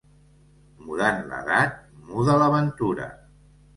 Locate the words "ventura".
2.57-3.07